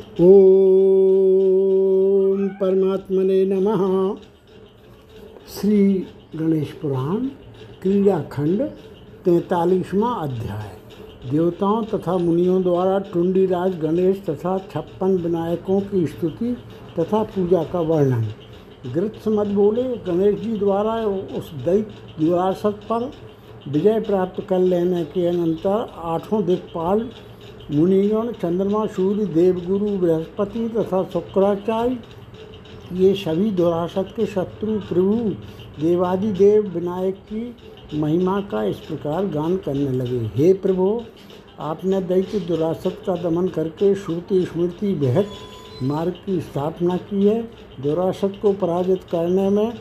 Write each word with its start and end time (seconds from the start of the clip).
ओम 0.00 0.08
परमात्मने 2.60 3.44
नमः। 3.44 3.82
श्री 5.48 5.78
गणेश 6.36 6.72
पुराण 6.72 7.26
क्रीड़ाखंड 7.82 8.62
तैतालीसवां 9.24 10.28
अध्याय। 10.28 10.70
देवताओं 11.30 11.82
तथा 11.84 12.16
मुनियों 12.18 12.62
द्वारा 12.62 12.98
टुंडीराज 13.12 13.72
गणेश 13.80 14.22
तथा 14.28 14.52
छप्पन 14.72 15.16
विनायकों 15.16 15.80
की 15.80 16.06
स्तुति 16.06 16.50
तथा 16.98 17.22
पूजा 17.22 17.62
का 17.62 17.80
वर्णन। 17.80 18.24
गृत्समत 18.94 19.46
बोले, 19.46 19.82
गणेश 19.82 20.40
जी 20.40 20.52
द्वारा 20.58 20.94
उस 21.38 21.46
दैत 21.64 21.88
दुरासत 22.20 22.76
पर 22.90 23.00
विजय 23.68 24.00
प्राप्त 24.00 24.38
कर 24.48 24.58
लेने 24.58 25.04
के 25.04 25.26
अनंतर 25.26 25.78
आठों 26.04 26.44
दिक्पाल 26.44 26.98
मुनिगण 27.70 28.30
चंद्रमा, 28.32 28.84
सूर्य, 28.86 29.24
देवगुरु, 29.24 29.88
बृहस्पति 29.98 30.68
तथा 30.68 31.02
शुक्राचार्य 31.04 31.98
ये 32.94 33.12
सभी 33.14 33.50
दुरासत 33.50 34.12
के 34.16 34.26
शत्रु, 34.26 34.78
प्रभु, 34.78 35.14
देवादि 35.80 36.32
देव 36.32 36.66
विनायक 36.68 37.16
की 37.32 37.98
महिमा 37.98 38.40
का 38.40 38.62
इस 38.64 38.76
प्रकार 38.78 39.26
गान 39.26 39.56
करने 39.56 39.90
लगे। 39.90 40.18
हे 40.34 40.52
प्रभु, 40.54 41.00
आपने 41.60 42.00
दैत्य 42.00 42.40
दुरासत 42.40 43.02
का 43.06 43.16
दमन 43.22 43.48
करके 43.48 43.94
श्रुति, 43.94 44.44
स्मृति 44.44 44.94
बेहद 44.94 45.26
मार्ग 45.82 46.22
की 46.26 46.40
स्थापना 46.40 46.96
की 46.96 47.26
है। 47.26 47.42
दुरासत 47.80 48.38
को 48.42 48.52
पराजित 48.52 49.04
करने 49.04 49.48
में 49.50 49.72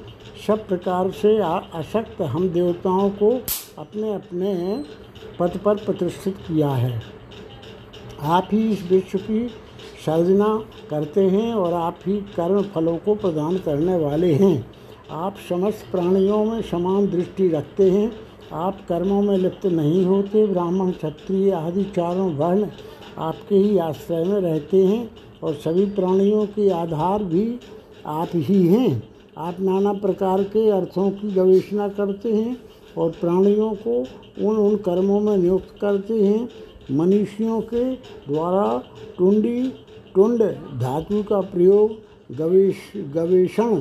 सब 0.48 0.68
प्रकार 0.68 1.12
से 1.12 1.38
अशक्त 1.40 2.22
हम 2.22 2.50
देवताओं 2.50 3.10
को 3.10 3.32
अपने 3.78 4.14
अपने 4.14 4.84
पद 5.40 5.60
पर 5.66 5.76
प्रतिष्ठित 5.76 6.38
किया 6.48 6.70
है। 6.70 7.19
आप 8.22 8.48
ही 8.52 8.70
इस 8.70 8.92
विश्व 8.92 9.18
की 9.18 9.48
सर्जना 10.06 10.64
करते 10.90 11.22
हैं 11.22 11.54
और 11.54 11.74
आप 11.74 12.00
ही 12.08 12.18
कर्म 12.18 12.62
फलों 12.62 12.98
को 12.98 13.16
प्रदान 13.16 13.58
करने 13.58 13.96
वाले 13.98 14.34
हैं। 14.34 14.66
आप 15.12 15.36
समस्त 15.50 15.86
प्राणियों 15.92 16.46
में 16.46 16.62
समान 16.62 17.08
दृष्टि 17.08 17.48
रखते 17.48 17.90
हैं। 17.92 18.12
आप 18.54 18.78
कर्मों 18.90 19.22
में 19.22 19.38
लिप्त 19.38 19.66
नहीं 19.66 20.06
होते। 20.06 20.48
ब्राह्मण, 20.48 20.92
क्षत्रिय 20.92 21.52
आदि 21.52 21.84
चारों 21.84 22.36
वर्ण 22.36 22.68
आपके 23.18 23.56
ही 23.56 23.78
आश्रय 23.78 24.24
में 24.24 24.42
रहते 24.42 24.86
हैं 24.86 25.12
और 25.44 25.54
सभी 25.54 25.86
प्राणियों 25.86 26.46
के 26.46 26.70
आधार 26.70 27.24
भी 27.24 27.60
आप 28.06 28.30
ही 28.36 28.68
हैं। 28.68 29.10
आप 29.38 29.60
नाना 29.60 29.94
प्रकार 29.94 30.44
के 30.44 30.70
अर्थों 30.70 31.12
की 31.12 31.32
गवेषणा 31.32 31.88
करते 31.88 32.34
हैं 32.34 32.58
और 32.98 33.10
प्राणियों 33.10 33.74
को 33.88 34.00
उन 34.50 34.58
उन 34.58 34.76
कर्मों 34.76 35.20
में 35.20 35.38
नियुक्त 35.38 35.76
करते 35.82 36.24
हैं। 36.24 36.50
मनुष्यों 36.92 37.60
के 37.62 37.84
द्वारा 38.28 38.84
टुंडी, 39.18 39.62
टुंड 40.16 40.42
धातु 40.82 41.22
का 41.24 41.40
प्रयोग 41.42 41.92
गवेश, 42.36 42.76
गवेषण 43.14 43.76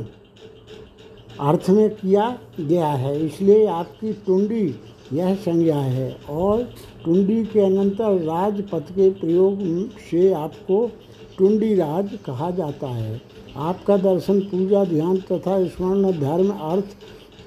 अर्थ 1.40 1.68
में 1.70 1.90
किया 1.90 2.38
गया 2.60 2.86
है। 2.86 3.26
इसलिए 3.26 3.66
आपकी 3.66 4.12
टुंडी 4.26 4.64
यह 5.12 5.34
संज्ञा 5.34 5.76
है 5.76 6.10
और 6.30 6.62
टुंडी 7.04 7.44
के 7.44 7.60
अनंतर 7.60 8.18
राजपथ 8.22 8.90
के 8.92 9.10
प्रयोग 9.10 9.60
से 10.10 10.32
आपको 10.32 10.86
टुंडी 11.38 11.74
राज 11.74 12.18
कहा 12.26 12.50
जाता 12.50 12.86
है। 12.86 13.20
आपका 13.56 13.96
दर्शन, 13.96 14.40
पूजा, 14.40 14.84
ध्यान 14.84 15.16
तथा 15.32 15.64
स्मरण, 15.66 16.10
धर्म, 16.12 16.50
अर्थ, 16.50 16.96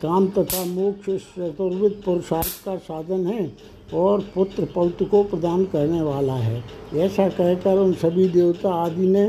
काम 0.02 0.28
तथा 0.28 0.64
मोक्ष 0.66 1.10
चतुर्विद 1.36 2.02
पुरुषार्थ 2.06 2.64
का 2.66 2.76
साधन 2.78 3.26
है। 3.28 3.46
और 3.94 4.22
पुत्र 4.36 4.66
पौत्र 4.66 5.06
को 5.06 5.24
प्रदान 5.24 5.66
करने 5.66 6.02
वाला 6.02 6.34
है। 6.34 6.64
ऐसा 6.96 7.28
कहकर 7.30 7.78
उन 7.78 7.94
सभी 7.94 8.28
देवता 8.30 8.74
आदि 8.76 9.08
ने 9.08 9.28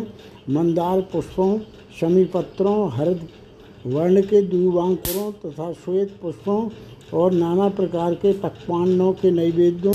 मंदार 0.50 1.00
पुष्पों, 1.12 1.58
शमीपत्रों, 2.00 2.90
हरिद, 2.92 3.28
वर्ण 3.86 4.22
के 4.22 4.42
दूबांकुरों 4.42 5.30
तथा 5.32 5.72
श्वेत 5.74 6.16
पुष्पों 6.22 6.68
और 7.12 7.32
नाना 7.32 7.68
प्रकार 7.68 8.14
के 8.14 8.32
पकवानों 8.32 9.12
के 9.12 9.30
नैवेद्यों 9.30 9.94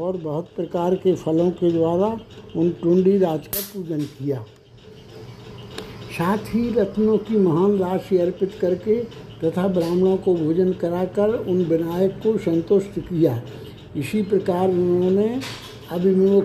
और 0.00 0.16
बहुत 0.16 0.48
प्रकार 0.56 0.94
के 0.94 1.14
फलों 1.14 1.50
के 1.50 1.70
द्वारा 1.72 2.18
उन 2.56 2.70
टुंडी 2.82 3.18
राज 3.18 3.46
का 3.46 3.60
पूजन 3.60 4.00
किया। 4.18 4.44
साथ 6.18 6.54
ही 6.54 6.68
रत्नों 6.70 7.16
की 7.18 7.36
महान 7.36 7.78
राशि 7.78 8.18
अर्पित 8.18 8.52
करके 8.60 9.00
तथा 9.44 9.66
ब्राह्मणों 9.68 10.16
को 10.16 10.34
भोजन 10.34 10.72
कराकर 10.72 11.34
उन 11.48 11.62
विनायक 11.64 12.12
को 12.22 12.36
संतुष्ट 12.38 12.98
किया। 12.98 13.42
इसी 13.96 14.22
प्रकार 14.22 14.68
उन्होंने 14.68 15.28
अभिमुख, 15.90 16.44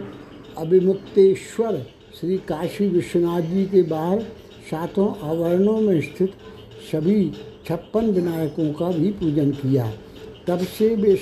अभिमुक्तेश्वर 0.57 1.77
श्री 2.19 2.37
काशी 2.47 2.87
विश्वनाथ 2.87 3.41
जी 3.41 3.65
के 3.65 3.81
बाहर 3.81 4.19
सातों 4.71 5.07
आवर्णों 5.29 5.79
में 5.81 6.01
स्थित 6.01 6.33
सभी 6.91 7.31
छप्पन 7.67 8.09
विनायकों 8.11 8.71
का 8.73 8.91
भी 8.91 9.11
पूजन 9.11 9.51
किया। 9.51 9.91
तब 10.47 10.59
से 10.69 10.95
वे 10.95 11.15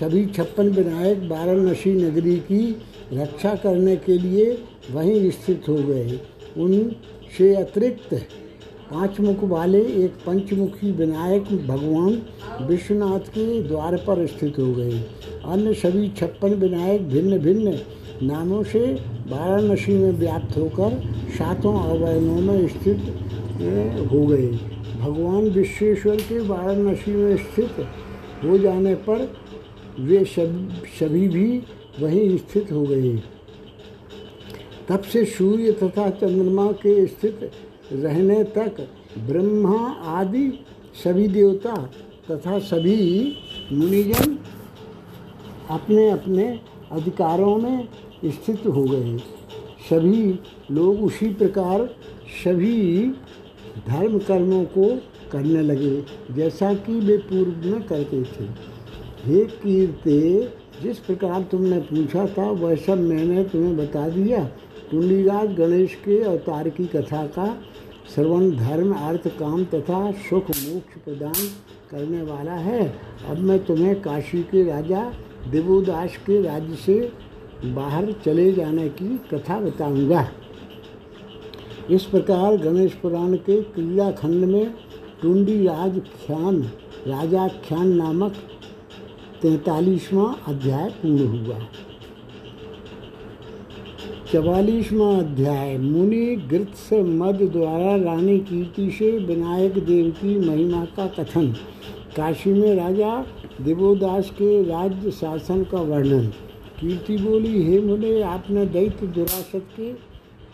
सभी 0.00 0.24
छप्पन 0.26 0.68
विनायक 0.68 1.18
वाराणसी 1.30 1.92
नगरी 1.94 2.36
की 2.36 2.60
रक्षा 3.12 3.54
करने 3.54 3.96
के 3.96 4.18
लिए 4.18 4.50
वहीं 4.90 5.30
स्थित 5.30 5.68
हो 5.68 5.76
गए। 5.76 6.20
उनसे 6.56 7.54
अतिरिक्त 7.54 8.14
पाँच 8.90 9.20
मुख 9.20 9.42
वाले 9.42 9.80
एक 10.04 10.12
पंचमुखी 10.26 10.90
विनायक 10.92 11.44
भगवान 11.66 12.22
विश्वनाथ 12.66 13.28
के 13.28 13.62
द्वार 13.62 13.96
पर 13.96 14.26
स्थित 14.26 14.58
हो 14.58 14.72
गए। 14.74 15.00
अन्य 15.46 15.74
सभी 15.74 16.08
छप्पन 16.08 16.54
विनायक 16.54 17.08
भिन्न 17.08 17.38
भिन्न 17.38 17.78
नामों 18.22 18.62
से 18.62 18.80
वाराणसी 19.28 19.92
में 19.92 20.12
व्याप्त 20.12 20.56
होकर 20.58 20.98
सातों 21.38 21.74
आवर्णों 21.80 22.40
में 22.42 22.68
स्थित 22.68 22.98
हो 24.12 24.26
गए। 24.26 24.48
भगवान 25.00 25.48
विश्वेश्वर 25.50 26.16
के 26.20 26.38
वाराणसी 26.38 27.10
में 27.10 27.36
स्थित 27.36 27.86
हो 28.44 28.58
जाने 28.58 28.94
पर 28.94 29.28
वे 29.98 30.24
सब, 30.24 30.70
सभी 31.00 31.28
भी 31.28 31.62
वहीं 32.00 32.36
स्थित 32.38 32.72
हो 32.72 32.82
गए। 32.82 33.16
तब 34.88 35.02
से 35.02 35.24
सूर्य 35.24 35.72
तथा 35.72 36.08
चंद्रमा 36.10 36.70
के 36.72 37.06
स्थित 37.06 37.50
रहने 37.92 38.42
तक 38.56 38.86
ब्रह्मा 39.18 39.78
आदि 40.18 40.50
सभी 41.04 41.28
देवता 41.28 41.74
तथा 42.30 42.58
सभी 42.58 43.36
मुनिजन 43.72 44.36
अपने 45.70 46.08
अपने 46.10 46.48
अधिकारों 46.92 47.56
में 47.56 47.88
स्थित 48.24 48.66
हो 48.66 48.84
गए। 48.84 49.16
सभी 49.90 50.38
लोग 50.70 51.02
उसी 51.02 51.28
प्रकार 51.34 51.86
सभी 52.44 53.06
धर्म 53.88 54.18
कर्मों 54.18 54.64
को 54.64 54.88
करने 55.32 55.62
लगे, 55.62 56.04
जैसा 56.34 56.72
कि 56.74 56.92
वे 57.00 57.16
पूर्व 57.18 57.66
में 57.66 57.82
करते 57.82 58.22
थे। 58.22 58.44
हे 59.24 59.44
कीर्ते, 59.44 60.20
जिस 60.82 60.98
प्रकार 60.98 61.42
तुमने 61.42 61.78
पूछा 61.80 62.26
था, 62.26 62.50
वह 62.50 62.74
सब 62.76 63.00
मैंने 63.00 63.44
तुम्हें 63.44 63.76
बता 63.76 64.08
दिया। 64.08 64.44
टुंडीराज 64.90 65.54
गणेश 65.54 65.94
के 65.94 66.22
अवतार 66.22 66.68
की 66.68 66.84
कथा 66.86 67.26
का 67.26 67.46
श्रवण 68.14 68.50
धर्म, 68.50 68.92
अर्थ, 68.92 69.28
काम 69.28 69.64
तथा 69.64 70.10
सुख 70.28 70.50
मोक्ष 70.50 70.98
प्रदान 71.04 71.46
करने 71.90 72.22
वाला 72.22 72.52
है। 72.52 72.86
अब 73.28 73.38
मैं 73.38 73.64
तुम्हें 73.64 74.00
काशी 74.02 74.42
के 74.42 74.62
राजा 74.64 75.00
देवोदास 75.50 76.16
के 76.16 76.42
राज्य 76.42 76.74
से 76.76 77.12
बाहर 77.64 78.12
चले 78.24 78.52
जाने 78.52 78.88
की 78.88 79.08
कथा 79.32 79.60
बताऊँगा। 79.60 80.28
इस 81.90 82.04
प्रकार 82.04 82.56
गणेश 82.56 82.92
पुराण 82.92 83.34
के 83.36 83.60
क्रीड़ा 83.62 84.10
खंड 84.10 84.44
में 84.44 84.74
टुंडी 85.22 85.64
राज 85.66 86.00
ख्यान, 86.26 86.62
राजा 87.06 87.48
ख्यान 87.48 87.88
नामक 87.88 88.32
तैतालीसवां 89.42 90.54
अध्याय 90.54 90.90
पूर्ण 90.90 91.26
हुआ। 91.26 91.58
चवालीसवां 94.32 95.14
अध्याय, 95.18 95.76
मुनि 95.78 96.36
गृत्स 96.50 96.92
मद 96.92 97.48
द्वारा 97.52 97.96
रानी 97.96 98.38
कीर्ति 98.38 98.90
से 98.90 99.10
विनायक 99.18 99.74
देव 99.84 100.10
की 100.10 100.38
महिमा 100.38 100.84
का 100.96 101.06
कथन। 101.06 101.46
काशी 102.16 102.52
में 102.52 102.74
राजा 102.76 103.10
देवोदास 103.60 104.30
के 104.30 104.62
राज्य 104.62 105.10
शासन 105.10 105.62
का 105.64 105.80
वर्णन। 105.80 106.26
कीर्ति 106.80 107.16
बोली, 107.16 107.62
हे 107.62 107.80
मुने, 107.80 108.20
आपने 108.22 108.64
दैत्य 108.66 109.06
दुरासत 109.06 109.68
के, 109.76 109.92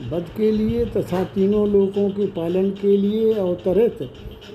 वध 0.08 0.28
के 0.37 0.50
लिए 0.52 0.84
तथा 0.87 1.22
तीनों 1.25 1.66
लोगों 1.69 2.08
के 2.10 2.26
पालन 2.26 2.70
के 2.70 2.96
लिए 2.96 3.32
अवतरित 3.34 3.99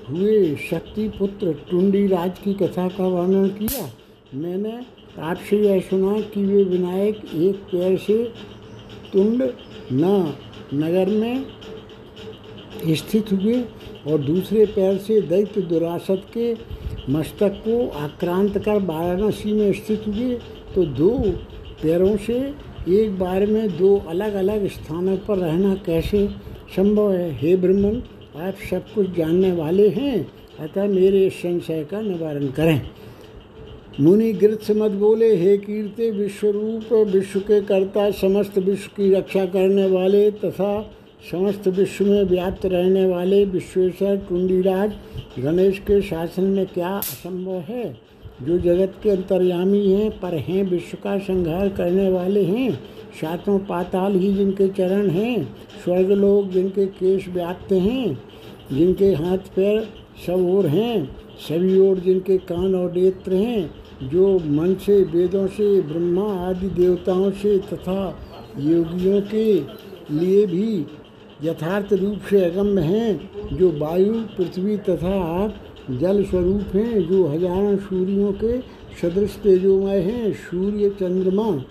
हुए 0.08 0.54
शक्ति 0.70 1.08
पुत्र 1.08 1.52
टुंडी 1.70 2.06
राज 2.06 2.38
की 2.38 2.54
कथा 2.54 2.88
का 2.88 3.06
वर्णन 3.06 3.48
किया। 3.48 3.88
मैंने 4.34 4.78
आपसे 5.22 5.56
यह 5.58 5.80
सुना 5.80 6.20
कि 6.20 6.44
वे 6.44 6.64
विनायक 6.64 7.16
एक 7.34 7.62
पैर 7.72 7.96
से 7.98 8.22
तुंड 9.12 9.42
न, 9.92 10.34
नगर 10.74 11.08
में 11.08 11.44
स्थित 12.94 13.32
हुए 13.32 13.62
और 14.06 14.18
दूसरे 14.18 14.66
पैर 14.66 14.96
से 14.98 15.20
दैत्य 15.20 15.62
दुरासत 15.62 16.26
के 16.36 16.52
मस्तक 17.10 17.62
को 17.68 17.88
आक्रांत 17.88 18.58
कर 18.58 18.82
वाराणसी 18.82 19.52
में 19.52 19.72
स्थित 19.72 20.02
हुए 20.08 20.34
तो 20.74 20.84
दो 20.84 21.18
पैरों 21.82 22.16
से 22.16 22.54
एक 22.88 23.18
बार 23.18 23.46
में 23.46 23.78
दो 23.78 23.96
अलग 24.08 24.34
अलग 24.34 24.66
स्थानों 24.66 25.16
पर 25.16 25.38
रहना 25.38 25.74
कैसे 25.74 26.28
संभव 26.76 27.12
है? 27.12 27.30
हे 27.32 27.56
ब्रह्मन, 27.56 28.02
आप 28.36 28.54
सब 28.70 28.84
कुछ 28.94 29.16
जानने 29.16 29.52
वाले 29.52 29.88
हैं, 29.88 30.32
अतः 30.60 30.86
मेरे 30.86 31.26
इस 31.26 31.34
संशय 31.34 31.84
का 31.90 32.00
निवारण 32.00 32.46
करें। 32.46 32.80
मुनि 34.00 34.38
से 34.64 34.74
मत 34.74 34.90
बोले, 34.90 35.36
हे 35.36 35.56
कीर्ति, 35.58 36.10
विश्वरूप, 36.10 36.92
विश्व 36.92 37.40
के 37.40 37.60
कर्ता, 37.60 38.10
समस्त 38.10 38.58
विश्व 38.58 38.90
की 38.96 39.14
रक्षा 39.14 39.46
करने 39.46 39.86
वाले 39.86 40.30
तथा 40.30 40.90
समस्त 41.30 41.68
विश्व 41.68 42.04
में 42.04 42.24
व्याप्त 42.24 42.66
रहने 42.66 43.06
वाले 43.06 43.44
विश्वेश्वर 43.44 44.16
कुंडीराज 44.16 44.92
गणेश 45.38 45.78
के 45.78 46.02
शासन 46.02 46.42
में 46.42 46.66
क्या 46.66 46.88
असंभव 46.88 47.58
है? 47.58 47.96
जो 48.42 48.58
जगत 48.58 48.94
के 49.02 49.10
अंतर्यामी 49.10 49.92
हैं, 49.92 50.20
पर 50.20 50.34
हैं, 50.34 50.70
विश्व 50.70 50.98
का 51.04 51.18
संहार 51.18 51.68
करने 51.68 52.08
वाले 52.08 52.44
हैं। 52.44 52.72
सातों 53.20 53.58
पाताल 53.58 54.14
ही 54.14 54.34
जिनके 54.34 54.68
चरण 54.68 55.10
हैं, 55.10 55.56
स्वर्ग 55.84 56.10
लोग 56.10 56.50
जिनके 56.50 56.86
केश 56.86 57.28
व्याप्त 57.28 57.72
हैं, 57.72 58.22
जिनके 58.72 59.14
हाथ 59.14 59.38
पैर 59.38 59.88
सब 60.26 60.48
ओर 60.48 60.66
हैं, 60.66 61.16
सभी 61.48 61.80
ओर 61.80 61.98
जिनके 61.98 62.38
कान 62.38 62.74
और 62.74 62.92
नेत्र 62.92 63.32
हैं, 63.32 63.70
जो 64.08 64.38
मन 64.38 64.74
से, 64.74 65.02
वेदों 65.02 65.46
से, 65.46 65.80
ब्रह्मा 65.80 66.48
आदि 66.48 66.68
देवताओं 66.68 67.30
से 67.30 67.58
तथा 67.58 68.18
योगियों 68.58 69.20
के 69.20 69.78
लिए 70.14 70.46
भी 70.46 70.86
यथार्थ 71.44 71.92
रूप 71.92 72.18
से 72.30 72.44
अगम्य 72.44 72.82
हैं, 72.82 73.30
जो 73.56 73.70
वायु, 73.78 74.12
पृथ्वी 74.12 74.76
तथा 74.76 75.48
जल 75.90 76.24
स्वरूप 76.24 76.74
हैं, 76.74 77.08
जो 77.08 77.26
हज़ारों 77.26 77.76
सूर्यों 77.76 78.32
के 78.32 78.58
सदृश 79.02 79.36
तेजोमय 79.36 79.98
हैं, 79.98 80.32
सूर्य 80.32 80.88
चंद्रमा। 80.90 81.64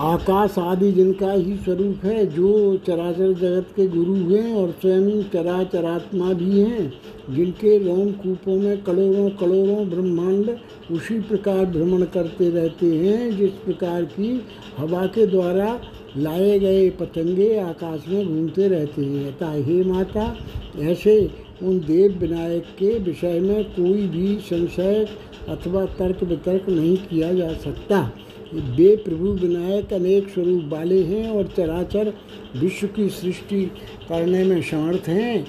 आकाश 0.00 0.58
आदि 0.58 0.92
जिनका 0.92 1.32
ही 1.32 1.56
स्वरूप 1.56 2.04
है, 2.04 2.26
जो 2.26 2.76
चराचर 2.76 3.32
जगत 3.32 3.66
के 3.76 3.86
गुरु 3.86 4.14
हैं 4.14 4.54
और 4.54 4.70
स्वयं 4.70 5.22
चराचरात्मा 5.22 6.32
भी 6.32 6.60
हैं, 6.60 6.92
जिनके 7.30 7.78
रोम 7.78 8.12
कूपों 8.12 8.56
में 8.56 8.82
करोड़ों 8.82 9.28
करोड़ों 9.30 9.88
ब्रह्मांड 9.90 10.56
उसी 10.92 11.20
प्रकार 11.20 11.64
भ्रमण 11.66 12.04
करते 12.04 12.50
रहते 12.50 12.86
हैं, 12.86 13.36
जिस 13.36 13.50
प्रकार 13.50 14.04
की 14.04 14.40
हवा 14.78 15.06
के 15.06 15.26
द्वारा 15.26 15.80
लाए 16.16 16.58
गए 16.58 16.90
पतंगे 16.90 17.58
आकाश 17.58 18.04
में 18.08 18.26
घूमते 18.26 18.68
रहते 18.68 19.02
हैं। 19.02 19.26
अतः 19.26 19.52
हे 19.64 19.84
माता, 19.84 20.36
ऐसे 20.78 21.30
उन 21.62 21.78
देव 21.78 22.12
विनायक 22.12 22.62
के 22.78 22.98
विषय 22.98 23.40
में 23.40 23.64
कोई 23.64 24.06
भी 24.08 24.36
संशय 24.36 25.08
अथवा 25.48 25.84
तर्क 25.84 26.22
वितर्क 26.22 26.68
नहीं 26.68 26.96
किया 26.96 27.32
जा 27.32 27.52
सकता। 27.54 28.12
वे 28.54 28.96
प्रभु 28.96 29.28
विनायक 29.28 29.92
अनेक 29.92 30.28
स्वरूप 30.28 30.64
वाले 30.64 31.02
हैं 31.02 31.30
और 31.30 31.46
चराचर 31.56 32.12
विश्व 32.56 32.86
की 32.86 33.08
सृष्टि 33.08 33.64
करने 34.08 34.44
में 34.44 34.62
समर्थ 34.62 35.08
हैं। 35.08 35.46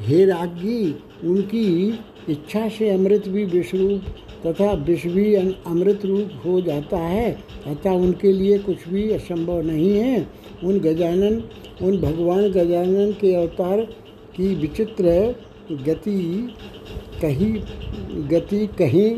हे 0.00 0.24
राज्ञी 0.24 0.94
उनकी 1.24 1.90
इच्छा 2.28 2.68
से 2.68 2.88
अमृत 2.90 3.28
भी 3.28 3.44
विश्वरूप 3.44 4.02
तथा 4.46 4.72
विष 4.72 5.06
भी 5.06 5.34
अमृत 5.34 6.04
रूप 6.04 6.30
हो 6.46 6.60
जाता 6.60 6.98
है, 6.98 7.30
अतः 7.66 7.90
उनके 7.90 8.32
लिए 8.32 8.58
कुछ 8.58 8.88
भी 8.88 9.10
असंभव 9.10 9.60
नहीं 9.62 9.90
है। 9.98 10.26
उन 10.64 10.78
गजानन, 10.78 11.42
उन 11.82 11.98
भगवान 11.98 12.48
गजानन 12.48 13.12
के 13.12 13.34
अवतार 13.34 13.80
की 14.36 14.54
विचित्र 14.54 15.34
गति 15.86 16.48
कही, 17.22 17.52
गति 18.28 18.66
कहीं, 18.78 19.10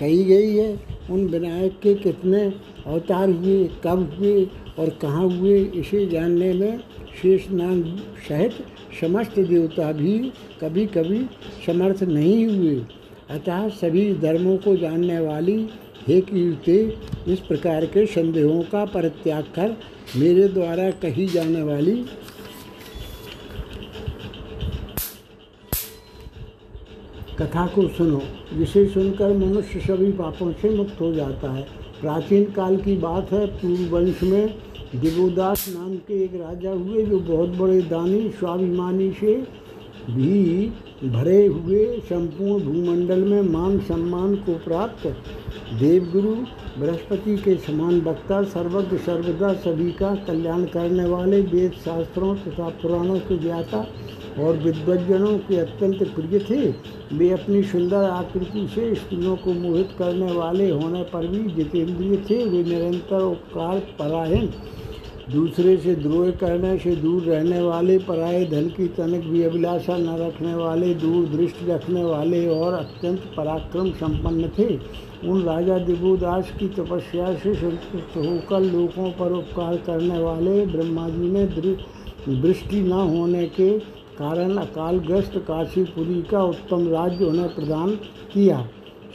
कही 0.00 0.24
गई 0.24 0.56
है। 0.56 0.72
उन 1.10 1.26
विनायक 1.26 1.78
के 1.82 1.94
कितने 1.94 2.42
अवतार 2.86 3.30
हुए, 3.30 3.64
कब 3.84 4.16
हुए 4.18 4.44
और 4.78 4.88
कहाँ 5.02 5.28
हुए, 5.28 5.58
इसे 5.58 6.06
जानने 6.06 6.52
में 6.52 6.78
शेष 7.22 7.50
नाम 7.50 7.82
सहित 8.28 8.52
समस्त 9.00 9.38
देवता 9.38 9.90
भी 9.92 10.18
कभी 10.60 10.86
कभी 10.86 11.24
समर्थ 11.66 12.02
नहीं 12.02 12.46
हुए। 12.46 12.74
अतः 13.30 13.68
सभी 13.68 14.12
धर्मों 14.14 14.56
को 14.56 14.76
जानने 14.76 15.18
वाली 15.20 15.68
हे 16.08 16.20
कीर्ति, 16.20 16.78
इस 17.32 17.40
प्रकार 17.40 17.86
के 17.86 18.06
संदेहों 18.06 18.62
का 18.62 18.84
परित्याग 18.84 19.44
कर 19.54 19.76
मेरे 20.16 20.48
द्वारा 20.48 20.90
कही 21.02 21.26
जाने 21.26 21.62
वाली 21.62 22.04
कथा 27.38 27.66
को 27.66 27.86
सुनो। 27.88 28.22
जिसे 28.54 28.86
सुनकर 28.86 29.36
मनुष्य 29.36 29.80
सभी 29.80 30.10
पापों 30.12 30.52
से 30.52 30.70
मुक्त 30.70 31.00
हो 31.00 31.12
जाता 31.12 31.52
है। 31.52 31.62
प्राचीन 32.00 32.44
काल 32.52 32.76
की 32.76 32.96
बात 32.96 33.32
है, 33.32 33.46
पूर्व 33.46 33.96
वंश 33.96 34.22
में 34.22 34.54
दिवोदास 34.94 35.64
नाम 35.68 35.96
के 35.96 36.14
एक 36.24 36.34
राजा 36.34 36.70
हुए 36.70 37.02
जो 37.06 37.18
बहुत 37.18 37.48
बड़े 37.48 37.80
दानी, 37.82 38.28
स्वाभिमानी 38.30 39.10
से 39.12 39.34
भी 40.10 40.66
भरे 41.04 41.46
हुए 41.46 41.84
संपूर्ण 42.00 42.64
भूमंडल 42.64 43.20
में 43.24 43.42
मान 43.42 43.78
सम्मान 43.80 44.34
को 44.36 44.54
प्राप्त 44.54 45.06
देवगुरु 45.78 46.34
बृहस्पति 46.78 47.36
के 47.36 47.56
समान 47.56 48.00
वक्ता, 48.00 48.42
सर्वज्ञ, 48.44 48.96
सर्वदा 48.96 49.52
सभी 49.52 49.90
का 49.92 50.14
कल्याण 50.26 50.64
करने 50.64 51.04
वाले 51.04 51.40
वेद 51.42 51.72
शास्त्रों 51.84 52.34
तथा 52.36 52.68
पुराणों 52.82 53.18
के 53.20 53.38
ज्ञाता 53.38 53.86
और 54.38 54.56
विद्वजनों 54.56 55.38
के 55.38 55.56
अत्यंत 55.56 56.02
प्रिय 56.14 56.38
थे, 56.40 56.60
वे 57.16 57.30
अपनी 57.30 57.62
सुंदर 57.62 58.04
आकृति 58.04 58.66
से 58.74 58.94
स्त्रियों 58.94 59.36
को 59.36 59.52
मोहित 59.52 59.88
करने 59.98 60.32
वाले 60.32 60.70
होने 60.70 61.02
पर 61.02 61.26
भी 61.26 61.48
जितेंद्रिय 61.54 62.16
थे। 62.30 62.44
वे 62.44 62.62
निरंतर 62.64 63.22
उपकार 63.22 63.78
परायण। 63.98 64.46
दूसरे 65.32 65.76
से 65.76 65.94
द्रोह 65.94 66.30
करने 66.30 66.78
से 66.78 66.94
दूर 66.96 67.22
रहने 67.22 67.60
वाले, 67.60 67.98
पराये 67.98 68.44
धन 68.46 68.68
की 68.68 68.86
तनक 68.88 69.24
भी 69.24 69.42
अभिलाषा 69.42 69.96
न 69.96 70.16
रखने 70.18 70.54
वाले, 70.54 70.94
दूर 70.94 71.26
दृष्टि 71.26 71.66
रखने 71.66 72.04
वाले 72.04 72.46
और 72.48 72.74
अत्यंत 72.74 73.20
पराक्रम 73.36 73.90
संपन्न 73.90 74.48
थे। 74.48 74.78
उन 75.28 75.42
राजा 75.42 75.78
दिबुदास 75.78 76.50
की 76.58 76.68
तपस्या 76.68 77.34
से 77.34 77.54
संतुष्ट 77.54 78.16
होकर 78.16 78.60
लोगों 78.60 79.10
पर 79.10 79.32
उपकार 79.32 79.76
करने 79.76 80.18
वाले 80.18 80.66
ब्रह्मा 80.66 81.08
जी 81.08 81.30
ने 81.30 81.46
दृष्टि 82.40 82.80
न 82.80 82.92
होने 82.92 83.46
के 83.46 83.99
कारण 84.20 84.56
अकालग्रस्त 84.56 85.36
काशीपुरी 85.38 86.22
का 86.22 86.42
उत्तम 86.44 86.88
राज्य 86.88 87.24
उन्हें 87.24 87.54
प्रदान 87.54 87.90
किया। 88.32 88.60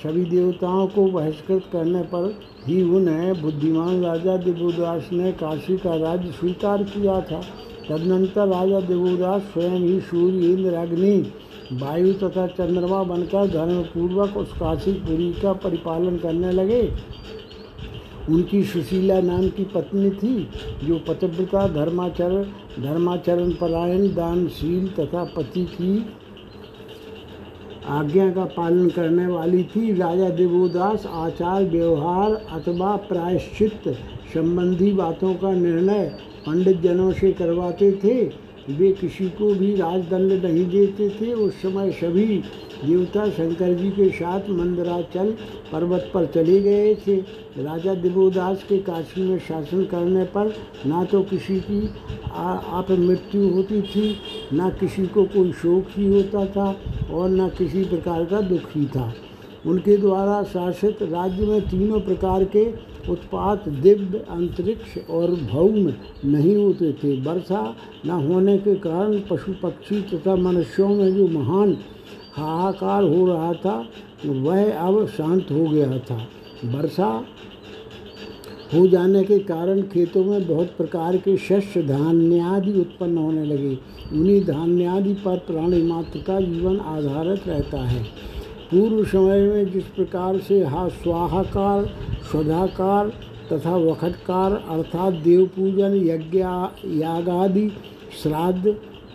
सभी 0.03 0.23
देवताओं 0.25 0.87
को 0.87 1.05
बहिष्कृत 1.05 1.63
करने 1.73 2.01
पर 2.03 2.39
ही 2.67 2.81
उन्हें 2.95 3.41
बुद्धिमान 3.41 4.03
राजा 4.03 4.37
दिवोदास 4.37 5.09
ने 5.13 5.31
काशी 5.31 5.77
का 5.77 5.95
राज्य 5.95 6.31
स्वीकार 6.31 6.83
किया 6.83 7.19
था। 7.21 7.41
तदनंतर 7.89 8.47
राजा 8.47 8.79
दिवोदास 8.79 9.41
स्वयं 9.41 9.79
ही 9.79 10.00
सूर्य, 10.00 10.45
इंद्र, 10.45 10.74
अग्नि, 10.74 11.31
वायु 11.74 12.13
तथा 12.13 12.47
चंद्रमा 12.47 13.03
बनकर 13.03 13.47
धर्मपूर्वक 13.47 14.38
उस 14.38 14.53
काशीपुरी 14.53 15.31
का 15.33 15.53
परिपालन 15.53 16.17
करने 16.17 16.51
लगे। 16.51 16.81
उनकी 18.29 18.63
सुशीला 18.63 19.21
नाम 19.21 19.47
की 19.50 19.63
पत्नी 19.63 20.09
थी, 20.09 20.47
जो 20.83 21.00
पतिव्रता 21.07 21.67
धर्माचरण 21.67 22.43
धर्माचरण 22.79 23.51
परायण, 23.51 24.08
दानशील 24.08 24.88
तथा 24.89 25.24
पति 25.24 25.63
की 25.65 26.05
आज्ञा 27.88 28.29
का 28.32 28.46
पालन 28.46 28.89
करने 28.89 29.27
वाली 29.27 29.63
थी। 29.63 29.91
राजा 29.94 30.29
देवोदास, 30.29 31.05
आचार, 31.05 31.63
व्यवहार 31.63 32.32
अथवा 32.51 32.96
प्रायश्चित 32.96 33.88
संबंधी 34.34 34.91
बातों 34.91 35.34
का 35.34 35.51
निर्णय 35.51 36.03
पंडित 36.46 36.82
जनों 36.82 37.12
से 37.12 37.32
करवाते 37.32 37.91
थे। 38.03 38.24
वे 38.70 38.91
किसी 38.91 39.29
को 39.29 39.53
भी 39.55 39.75
राजदंड 39.75 40.32
नहीं 40.46 40.65
देते 40.70 41.10
थे। 41.10 41.34
उस 41.34 41.62
समय 41.62 41.91
सभी 41.91 42.41
देवता 42.86 43.30
शंकर 43.30 43.74
जी 43.74 43.89
के 43.92 44.10
साथ 44.12 44.50
मंदराचल 44.51 45.32
पर्वत 45.72 46.10
पर 46.13 46.25
चले 46.25 46.60
गए 46.62 46.94
थे। 46.98 47.15
राजा 47.60 47.94
दिवोदास 47.96 48.63
के 48.70 48.77
काशी 48.80 49.22
में 49.22 49.38
शासन 49.39 49.84
करने 49.86 50.24
पर 50.36 50.54
ना 50.86 51.04
तो 51.04 51.22
किसी 51.24 51.60
की 51.62 51.88
आप 52.27 52.92
मृत्यु 52.92 53.50
होती 53.50 53.82
थी, 53.84 54.15
ना 54.54 54.70
किसी 54.80 55.06
को 55.08 55.24
कोई 55.27 55.51
शोक 55.54 55.98
ही 55.98 56.08
होता 56.08 56.46
था 56.48 56.75
और 57.12 57.30
ना 57.30 57.48
किसी 57.58 57.84
प्रकार 57.86 58.25
का 58.25 58.42
दुख 58.44 58.75
ही 58.75 58.86
था। 58.88 59.13
उनके 59.65 59.96
द्वारा 59.98 60.42
शासित 60.46 61.01
राज्य 61.04 61.46
में 61.46 61.62
तीनों 61.62 62.00
प्रकार 62.01 62.44
के 62.46 62.65
उत्पात, 63.12 63.68
दिव्य, 63.70 64.18
अंतरिक्ष 64.30 64.98
और 65.10 65.32
भौम 65.44 65.75
नहीं 66.25 66.56
होते 66.56 66.92
थे। 66.94 67.20
वर्षा 67.22 67.62
न 68.06 68.10
होने 68.27 68.58
के 68.58 68.75
कारण 68.77 69.20
पशु 69.30 69.54
पक्षी 69.63 70.01
तथा 70.04 70.36
मनुष्यों 70.38 70.88
में 70.89 71.15
जो 71.15 71.27
महान 71.30 71.77
हाहाकार 72.36 73.04
हो 73.04 73.25
रहा 73.25 73.54
था 73.54 73.77
वह 74.25 74.77
अब 74.77 75.08
शांत 75.08 75.51
हो 75.51 75.68
गया 75.70 75.98
था। 76.00 76.27
वर्षा 76.65 77.24
हो 78.74 78.88
जाने 78.88 79.24
के 79.24 79.39
कारण 79.39 79.82
खेतों 79.82 80.24
में 80.24 80.48
बहुत 80.48 80.68
प्रकार 80.68 81.18
के 81.18 81.38
शस्य 81.38 81.82
धान्यादि 81.84 82.74
उत्पन्न 82.80 83.18
होने 83.18 83.46
लगे। 83.46 83.75
उन्हीं 84.12 84.42
धान्यादि 84.42 85.13
पर 85.13 85.38
प्राणी 85.38 85.82
मात्र 85.82 86.20
का 86.20 86.39
जीवन 86.39 86.80
आधारित 86.80 87.48
रहता 87.48 87.84
है। 87.84 88.04
पूर्व 88.72 89.04
समय 89.04 89.42
में 89.42 89.72
जिस 89.72 89.84
प्रकार 89.86 90.38
से 90.38 90.63
हा, 90.63 90.88
स्वाहाकार, 90.88 91.86
स्वधाकार 92.32 93.10
तथा 93.51 93.75
वखटकार 93.75 94.54
अर्थात 94.70 95.13
देव 95.13 95.46
पूजन 95.46 95.96
यज्ञ, 95.96 96.39
यागादि, 97.00 97.70
श्राद्ध 98.24 98.68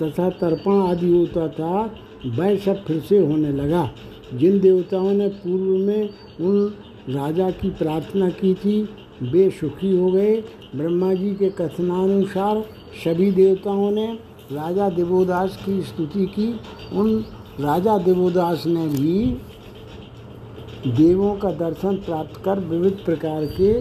तथा 0.02 0.30
तर्पण 0.30 0.72
आदि 0.72 1.10
होता 1.12 1.48
था 1.48 1.90
वह 2.26 2.56
सब 2.56 2.84
फिर 2.84 3.00
से 3.00 3.18
होने 3.18 3.52
लगा। 3.52 3.90
जिन 4.34 4.60
देवताओं 4.60 5.12
ने 5.12 5.28
पूर्व 5.28 5.86
में 5.86 6.08
उन 6.40 6.74
राजा 7.10 7.50
की 7.50 7.70
प्रार्थना 7.70 8.30
की 8.30 8.54
थी, 8.54 8.88
वे 9.22 9.50
सुखी 9.50 9.96
हो 9.96 10.12
गए। 10.12 10.44
ब्रह्मा 10.76 11.14
जी 11.14 11.34
के 11.34 11.50
कथनानुसार 11.50 12.64
सभी 13.04 13.30
देवताओं 13.30 13.90
ने 13.90 14.18
राजा 14.52 14.88
देवोदास 14.88 15.56
की 15.56 15.82
स्तुति 15.82 16.26
की। 16.26 16.60
उन 16.92 17.24
राजा 17.60 17.98
देवोदास 17.98 18.66
ने 18.66 18.86
भी 18.88 19.36
देवों 20.86 21.36
का 21.36 21.50
दर्शन 21.50 21.96
प्राप्त 21.96 22.36
कर 22.44 22.60
विविध 22.60 22.92
प्रकार 22.92 23.46
के 23.46 23.80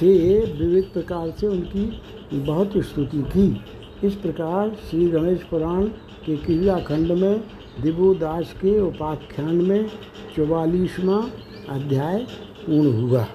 से 0.00 0.40
विविध 0.40 0.84
प्रकार 0.84 1.30
से 1.30 1.46
उनकी 1.46 2.00
बहुत 2.34 2.72
स्तुति 2.76 3.22
की। 3.36 3.60
इस 4.06 4.14
प्रकार 4.14 4.76
श्री 4.90 5.08
गणेश 5.08 5.42
पुराण 5.42 5.84
के 6.26 6.36
क्रिया 6.36 6.78
खंड 6.78 7.12
में 7.12 7.40
दिवोदास 7.78 8.52
के 8.52 8.80
उपाख्यान 8.80 9.54
में 9.54 9.88
चौवालीसवा 10.36 11.16
अध्याय 11.68 12.18
पूर्ण 12.66 12.92
हुआ। 12.92 13.26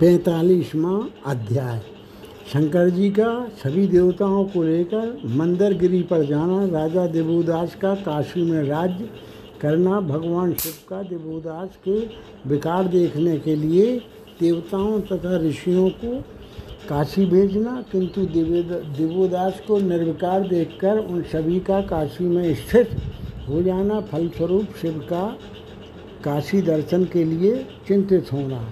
पैंतालीसवां 0.00 1.00
अध्याय। 1.26 1.80
शंकर 2.52 2.90
जी 2.90 3.10
का 3.10 3.48
सभी 3.48 3.86
देवताओं 3.86 4.44
को 4.44 4.62
लेकर 4.62 5.22
मंदरगिरी 5.26 6.02
पर 6.02 6.24
जाना, 6.24 6.64
राजा 6.66 7.06
देवोदास 7.06 7.74
का 7.74 7.94
काशी 7.94 8.42
में 8.42 8.62
राज्य 8.62 9.08
करना, 9.60 10.00
भगवान 10.00 10.54
शिव 10.54 10.74
का 10.88 11.02
देवोदास 11.02 11.78
के 11.88 11.98
विकार 12.48 12.88
देखने 12.88 13.38
के 13.38 13.56
लिए 13.56 13.96
देवताओं 14.40 15.00
तथा 15.00 15.36
ऋषियों 15.38 15.90
को 15.90 16.37
काशी 16.88 17.24
भेजना, 17.26 17.72
किंतु 17.92 18.24
देवोदास 18.26 19.60
को 19.66 19.78
निर्विकार 19.78 20.46
देखकर 20.48 20.98
उन 20.98 21.22
सभी 21.22 21.58
का 21.60 21.80
काशी 21.80 22.24
में 22.24 22.54
स्थित 22.54 22.90
हो 23.48 23.62
जाना 23.62 24.00
फलस्वरूप 24.02 24.76
शिव 24.82 24.98
का 25.10 25.24
काशी 26.24 26.60
दर्शन 26.62 27.04
के 27.04 27.24
लिए 27.24 27.56
चिंतित 27.88 28.32
होना। 28.32 28.62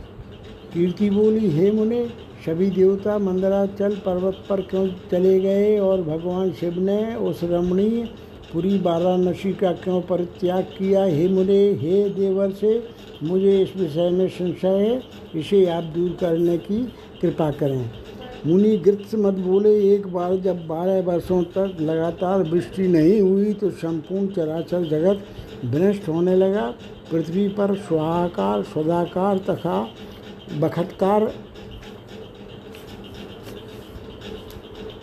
कीर्ति 0.74 1.10
बोली, 1.10 1.50
हे 1.50 1.70
मुने, 1.72 2.04
सभी 2.46 2.70
देवता 2.70 3.18
मंदराचल 3.18 3.96
पर्वत 4.06 4.42
पर 4.48 4.60
क्यों 4.62 4.86
चले 5.10 5.38
गए 5.40 5.78
और 5.78 6.02
भगवान 6.02 6.52
शिव 6.52 6.78
ने 6.80 7.14
उस 7.16 7.40
रमणीय 7.44 8.02
पूरी 8.52 8.78
वाराणसी 8.78 9.52
का 9.52 9.72
क्यों 9.74 10.00
परित्याग 10.00 10.64
किया? 10.78 11.04
हे 11.04 11.28
मुने, 11.28 11.62
हे 11.74 12.08
देवर 12.10 12.50
से 12.52 12.82
मुझे 13.22 13.60
इस 13.62 13.76
विषय 13.76 14.10
में 14.10 14.28
संशय 14.28 14.78
है। 14.80 15.40
इसे 15.40 15.64
आप 15.66 15.84
दूर 15.94 16.16
करने 16.20 16.58
की 16.58 16.82
कृपा 17.20 17.50
करें। 17.52 17.90
मुनि 18.46 18.76
गृत्स 18.76 19.14
मत 19.14 19.34
बोले, 19.34 19.70
एक 19.94 20.06
बार 20.06 20.36
जब 20.36 20.66
बारह 20.66 21.00
वर्षों 21.02 21.42
तक 21.54 21.76
लगातार 21.80 22.42
वृष्टि 22.42 22.86
नहीं 22.88 23.20
हुई 23.20 23.52
तो 23.52 23.70
संपूर्ण 23.72 24.26
चराचर 24.28 24.84
जगत 24.84 25.64
विनष्ट 25.64 26.08
होने 26.08 26.34
लगा। 26.36 26.66
पृथ्वी 27.10 27.48
पर 27.48 27.74
स्वाहाकार 27.78 28.62
सदाकार 28.64 29.38
तथा 29.48 29.80
बखटकार 30.60 31.22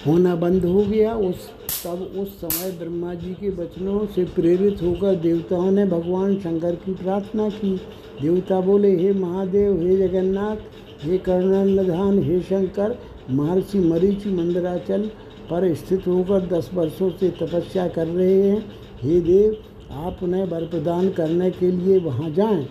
होना 0.07 0.35
बंद 0.35 0.65
हो 0.65 0.83
गया। 0.83 1.15
उस, 1.15 1.49
तब 1.85 2.01
उस 2.17 2.39
समय 2.41 2.71
ब्रह्मा 2.71 3.13
जी 3.13 3.33
के 3.33 3.49
वचनों 3.51 4.05
से 4.05 4.23
प्रेरित 4.35 4.81
होकर 4.81 5.15
देवताओं 5.15 5.71
ने 5.71 5.85
भगवान 5.85 6.35
शंकर 6.35 6.75
की 6.75 6.93
प्रार्थना 6.93 7.49
की। 7.49 7.75
देवता 8.21 8.59
बोले, 8.61 8.95
हे 8.97 9.13
महादेव, 9.13 9.81
हे 9.81 9.97
जगन्नाथ 9.97 10.55
हे 11.03 11.17
करुणाधान 11.17 12.23
हे 12.23 12.39
शंकर, 12.41 12.97
महर्षि 13.29 13.79
मरीचि 13.79 14.29
मंदराचल, 14.29 15.01
पर 15.49 15.73
स्थित 15.73 16.07
होकर 16.07 16.47
दस 16.47 16.69
वर्षों 16.73 17.09
से 17.09 17.29
तपस्या 17.29 17.87
कर 17.87 18.07
रहे 18.07 18.49
हैं। 18.49 18.59
हे 19.01 19.19
देव, 19.21 19.57
आप 19.91 20.19
उन्हें 20.23 20.45
वर 20.45 20.65
प्रदान 20.65 21.09
करने 21.09 21.51
के 21.51 21.71
लिए 21.71 21.99
वहाँ 21.99 22.29
जाएँ। 22.29 22.67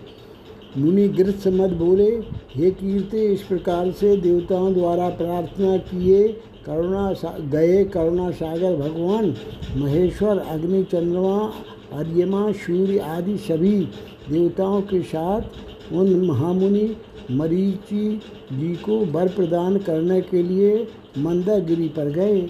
मुनि 0.77 1.07
गृत्स 1.07 1.47
मत 1.47 1.69
बोले, 1.69 2.09
हे 2.55 2.71
कीर्ति, 2.71 3.17
इस 3.17 3.41
प्रकार 3.41 3.91
से 3.91 4.17
देवताओं 4.17 4.73
द्वारा 4.73 5.09
प्रार्थना 5.09 5.77
किए 5.77 6.27
करुणा 6.65 7.13
गए 7.39 7.83
करुणा 7.83 8.31
सागर 8.31 8.75
भगवान, 8.75 9.33
महेश्वर 9.75 10.37
अग्नि 10.37 10.83
चंद्रमा 10.83 11.53
अर्यमा, 11.93 12.51
सूर्य 12.51 12.99
आदि 12.99 13.37
सभी 13.37 13.79
देवताओं 14.29 14.81
के 14.81 15.01
साथ 15.01 15.41
उन 15.93 16.25
महामुनि 16.25 16.95
मरीचि 17.31 18.19
जी 18.53 18.73
को 18.75 18.97
वर 19.11 19.27
प्रदान 19.27 19.77
करने 19.79 20.21
के 20.21 20.43
लिए 20.43 20.75
मंदागिरी 21.17 21.87
पर 21.87 22.09
गए। 22.09 22.41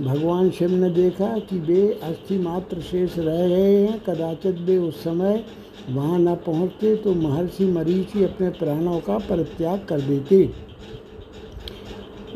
भगवान 0.00 0.50
शिव 0.50 0.70
ने 0.74 0.90
देखा 0.90 1.26
कि 1.40 1.58
वे 1.58 1.82
अस्थि 2.02 2.38
मात्र 2.38 2.80
शेष 2.80 3.18
रह 3.18 3.46
गए 3.48 3.76
हैं। 3.76 3.98
कदाचित 4.04 4.58
वे 4.60 4.78
उस 4.78 5.02
समय 5.04 5.44
वहाँ 5.90 6.18
न 6.18 6.34
पहुँचते 6.36 6.94
तो 6.96 7.14
महर्षि 7.14 7.64
मरीचि 7.64 8.24
अपने 8.24 8.48
प्राणों 8.58 8.98
का 9.00 9.18
परित्याग 9.28 9.84
कर 9.88 10.00
देते। 10.00 10.42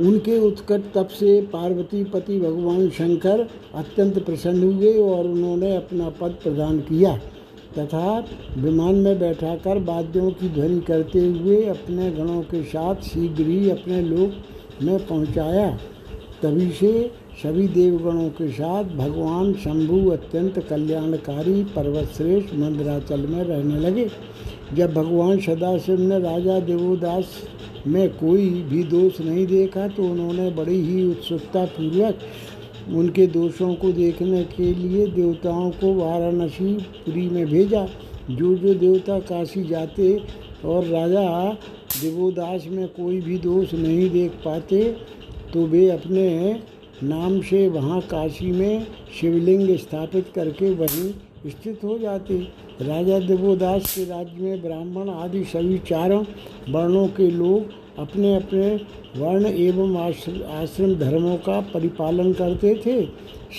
उनके 0.00 0.38
उत्कट 0.38 0.92
तप 0.94 1.08
से 1.10 1.40
पार्वती 1.52 2.02
पति 2.04 2.38
भगवान 2.40 2.88
शंकर 2.90 3.40
अत्यंत 3.74 4.18
प्रसन्न 4.18 4.72
हुए 4.72 4.92
और 5.00 5.26
उन्होंने 5.26 5.74
अपना 5.76 6.08
पद 6.20 6.36
प्रदान 6.42 6.78
किया। 6.80 7.18
तथा 7.78 8.18
विमान 8.58 8.94
में 8.94 9.18
बैठाकर 9.18 9.78
वाद्यों 9.84 10.30
की 10.30 10.48
ध्वनि 10.48 10.80
करते 10.80 11.26
हुए 11.28 11.64
अपने 11.66 12.10
गणों 12.10 12.40
के 12.42 12.62
साथ 12.64 13.02
शीघ्र 13.04 13.46
ही 13.46 13.70
अपने 13.70 14.00
लोक 14.02 14.82
में 14.82 15.06
पहुँचाया। 15.06 15.68
तभी 16.42 16.70
से 16.70 17.10
सभी 17.42 17.66
देवगणों 17.68 18.28
के 18.30 18.50
साथ 18.52 18.84
भगवान 18.96 19.52
शंभु 19.54 20.10
अत्यंत 20.10 20.58
कल्याणकारी 20.68 21.62
पर्वत 21.76 22.12
श्रेष्ठ 22.16 22.54
मंदराचल 22.54 23.26
में 23.26 23.42
रहने 23.44 23.78
लगे। 23.80 24.08
जब 24.74 24.92
भगवान 24.94 25.40
सदाशिव 25.40 26.00
ने 26.00 26.18
राजा 26.20 26.58
देवोदास 26.60 27.32
में 27.86 28.08
कोई 28.10 28.48
भी 28.62 28.82
दोष 28.84 29.20
नहीं 29.20 29.46
देखा 29.46 29.86
तो 29.88 30.02
उन्होंने 30.02 30.50
बड़ी 30.50 30.80
ही 30.82 31.04
उत्सुकता 31.10 31.64
पूर्वक 31.66 32.18
उनके 32.90 33.26
दोषों 33.26 33.74
को 33.74 33.92
देखने 33.92 34.42
के 34.46 34.72
लिए 34.74 35.06
देवताओं 35.06 35.70
को 35.70 35.94
वाराणसी 35.94 36.72
पुरी 37.04 37.28
में 37.28 37.46
भेजा। 37.46 37.86
जो 38.30 38.54
जो 38.54 38.74
देवता 38.74 39.18
काशी 39.20 39.62
जाते 39.64 40.16
और 40.64 40.84
राजा 40.84 41.52
देवोदास 42.00 42.66
में 42.66 42.86
कोई 42.88 43.20
भी 43.20 43.38
दोष 43.38 43.74
नहीं 43.74 44.08
देख 44.10 44.32
पाते 44.44 44.84
तो 45.52 45.66
वे 45.66 45.88
अपने 45.90 46.28
नाम 47.02 47.40
से 47.40 47.66
वहाँ 47.68 48.00
काशी 48.00 48.50
में 48.52 48.86
शिवलिंग 49.20 49.76
स्थापित 49.76 50.32
करके 50.34 50.70
वहीं 50.74 51.10
स्थित 51.46 51.80
हो 51.84 51.98
जाते। 51.98 52.38
राजा 52.80 53.18
देवोदास 53.18 53.94
के 53.94 54.04
राज्य 54.04 54.42
में 54.42 54.62
ब्राह्मण 54.62 55.08
आदि 55.10 55.44
सभी 55.44 55.78
चारों 55.78 56.22
वर्णों 56.70 57.06
के 57.08 57.30
लोग 57.30 57.72
अपने 57.98 58.34
अपने 58.36 58.68
वर्ण 59.16 59.46
एवं 59.46 59.96
आश्रम 59.96 60.94
धर्मों 60.94 61.36
का 61.36 61.60
परिपालन 61.74 62.32
करते 62.32 62.74
थे। 62.86 63.04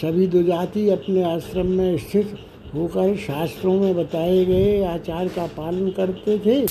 सभी 0.01 0.27
दो 0.27 0.41
जाति 0.43 0.89
अपने 0.89 1.23
आश्रम 1.23 1.67
में 1.67 1.97
स्थित 1.97 2.35
होकर 2.75 3.15
शास्त्रों 3.17 3.73
में 3.73 3.95
बताए 3.95 4.43
गए 4.45 4.83
आचार 4.85 5.27
का 5.27 5.45
पालन 5.47 5.89
करते 5.89 6.37
थे। 6.39 6.65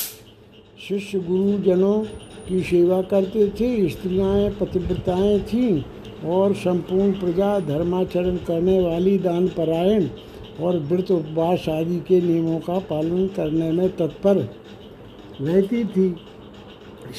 शिष्य 0.88 1.18
गुरुजनों 1.20 1.98
की 2.48 2.60
सेवा 2.62 3.00
करते 3.02 3.48
थे 3.60 3.88
स्त्रियाँ 3.88 4.50
पतिव्रताएँ 4.50 5.38
थीं 5.42 5.82
और 6.30 6.54
संपूर्ण 6.54 7.12
प्रजा 7.12 7.58
धर्माचरण 7.60 8.36
करने 8.46 8.80
वाली 8.80 9.18
दान 9.18 9.48
परायण 9.48 10.08
और 10.60 10.78
व्रत 10.82 11.10
उपवास 11.10 11.68
आदि 11.68 11.98
के 12.00 12.20
नियमों 12.20 12.58
का 12.58 12.78
पालन 12.90 13.26
करने 13.36 13.70
में 13.72 13.88
तत्पर 13.96 14.36
रहती 15.40 15.84
थी। 15.86 16.08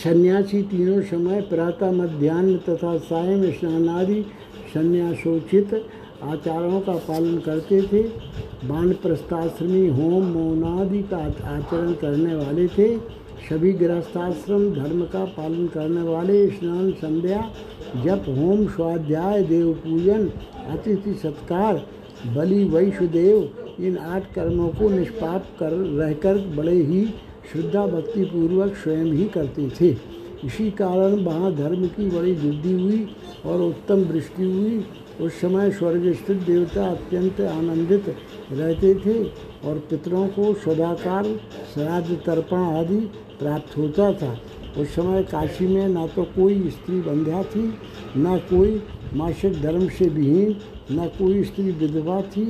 सन्यासी 0.03 0.61
तीनों 0.61 1.01
समय 1.01 1.41
प्रातः, 1.41 1.91
मध्यान्ह 1.91 2.57
तथा 2.69 2.97
सायं 2.97 3.51
स्नान 3.51 3.89
आदि 3.89 4.21
संन्यासोचित 4.73 5.73
आचारों 6.23 6.81
का 6.81 6.93
पालन 6.93 7.37
करते 7.37 7.81
थे। 7.81 8.01
बाण 8.67 8.91
प्रस्थाश्रमी 8.93 9.87
होम, 9.87 10.23
मौनादि 10.23 11.01
का 11.03 11.17
आचरण 11.17 11.93
करने 11.93 12.35
वाले 12.35 12.67
थे। 12.67 12.97
सभी 13.49 13.71
गृहस्थाश्रम 13.73 14.69
धर्म 14.73 15.01
का 15.03 15.25
पालन 15.25 15.67
करने 15.67 16.01
वाले 16.01 16.47
स्नान 16.47 16.91
संध्या, 16.91 17.49
जप, 18.05 18.25
होम, 18.27 18.65
स्वाध्याय, 18.67 19.43
देव 19.43 19.73
पूजन, 19.73 20.27
अतिथि 20.69 21.13
सत्कार, 21.13 21.85
बलि 22.35 22.63
वैष्णदेव 22.63 23.49
इन 23.79 23.97
आठ 23.97 24.33
कर्मों 24.33 24.69
को 24.69 24.89
निष्पाप 24.89 25.45
कर, 25.59 25.71
रहकर 25.71 26.37
बड़े 26.37 26.75
ही 26.75 27.07
श्रद्धा 27.51 27.85
भक्ति 27.87 28.23
पूर्वक 28.23 28.75
स्वयं 28.75 29.11
ही 29.13 29.25
करते 29.27 29.69
थे। 29.81 29.89
इसी 30.45 30.69
कारण 30.71 31.15
वहाँ 31.23 31.53
धर्म 31.55 31.85
की 31.87 32.09
बड़ी 32.09 32.33
वृद्धि 32.33 32.73
हुई 32.73 33.07
और 33.45 33.61
उत्तम 33.61 34.03
वृष्टि 34.03 34.43
हुई। 34.43 34.83
उस 35.21 35.39
समय 35.41 35.71
स्वर्ग 35.71 36.11
स्थित 36.13 36.37
देवता 36.37 36.85
अत्यंत 36.85 37.39
आनंदित 37.41 38.15
रहते 38.51 38.93
थे 38.95 39.23
और 39.67 39.77
पितरों 39.89 40.27
को 40.27 40.53
सदाकार 40.55 41.25
श्राद्ध, 41.73 42.15
तर्पण 42.25 42.57
आदि 42.57 42.99
प्राप्त 43.39 43.77
होता 43.77 44.11
था। 44.13 44.37
उस 44.77 44.95
समय 44.95 45.23
काशी 45.23 45.67
में 45.67 45.87
ना 45.87 46.05
तो 46.07 46.23
कोई 46.35 46.69
स्त्री 46.69 46.99
बंध्या 47.01 47.43
थी, 47.43 47.63
न 48.17 48.37
कोई 48.49 48.81
मासिक 49.13 49.61
धर्म 49.61 49.87
से 49.89 50.07
विहीन, 50.07 50.55
न 50.91 51.07
कोई 51.17 51.43
स्त्री 51.43 51.71
विधवा 51.71 52.21
थी। 52.21 52.45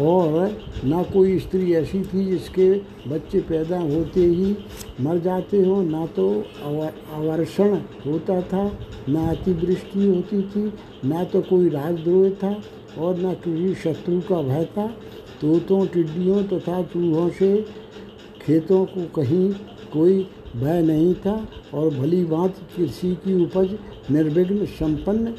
और 0.00 0.58
ना 0.84 1.02
कोई 1.02 1.38
स्त्री 1.38 1.72
ऐसी 1.74 2.02
थी 2.04 2.24
जिसके 2.26 2.70
बच्चे 3.08 3.40
पैदा 3.40 3.78
होते 3.80 4.20
ही 4.20 4.56
मर 5.00 5.18
जाते 5.18 5.62
हो। 5.64 5.80
ना 5.82 6.04
तो 6.06 6.28
आवर्षण 7.14 7.74
होता 8.06 8.40
था, 8.42 8.64
न 9.08 9.26
अतिवृष्टि 9.28 10.06
होती 10.06 10.42
थी, 10.42 10.72
ना 11.04 11.24
तो 11.24 11.40
कोई 11.42 11.68
राजद्रोह 11.68 12.30
था 12.42 12.54
और 12.98 13.18
न 13.20 13.34
किसी 13.44 13.74
शत्रु 13.82 14.20
का 14.20 14.42
भय 14.42 14.64
था। 14.76 14.86
तोतों, 15.40 15.86
टिड्डियों 15.86 16.42
तथा 16.44 16.82
तो 16.82 16.88
चूहों 16.92 17.28
से 17.30 17.56
खेतों 18.42 18.84
को 18.86 19.04
कहीं 19.14 19.52
कोई 19.92 20.18
भय 20.56 20.82
नहीं 20.82 21.14
था 21.16 21.34
और 21.74 21.90
भली 21.90 22.24
बात 22.24 22.56
कृषि 22.76 23.14
की 23.24 23.42
उपज 23.44 23.76
निर्विघ्न 24.10 24.66
संपन्न 24.68 25.34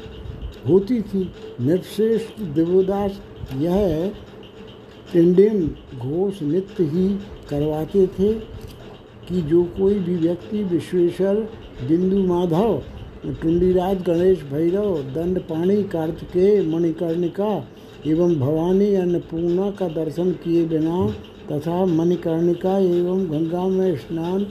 होती 0.68 1.00
थी। 1.02 1.30
नृश्रेष्ठ 1.60 2.40
देवोदास 2.54 3.20
यह 3.58 4.12
इंडियन 5.16 5.66
घोष 5.98 6.42
नित्य 6.42 6.84
ही 6.84 7.08
करवाते 7.50 8.06
थे 8.06 8.32
कि 9.28 9.40
जो 9.42 9.62
कोई 9.78 9.94
भी 9.94 10.16
व्यक्ति, 10.16 10.62
विश्वेश्वर, 10.64 11.34
बिंदु 11.88 12.22
माधव, 12.22 12.82
टुंडीराज, 13.42 14.02
गणेश 14.02 14.42
भैरव 14.42 14.96
दंड 15.14 15.38
पाणी 15.40 15.82
कार्तिकेय, 15.82 16.62
मणिकर्णिका 16.62 17.68
एवं 18.06 18.34
भवानी 18.34 18.94
अन्नपूर्णा 18.94 19.70
का 19.70 19.88
दर्शन 19.88 20.30
किए 20.44 20.64
बिना 20.64 21.06
तथा 21.52 21.84
मणिकर्णिका 21.84 22.78
एवं 22.78 23.24
गंगा 23.30 23.66
में 23.68 23.96
स्नान 23.96 24.44